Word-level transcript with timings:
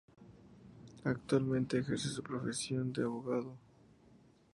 Actualmente 1.05 1.77
ejerce 1.77 2.09
su 2.09 2.23
profesión 2.23 2.91
de 2.91 3.03
abogado. 3.03 3.55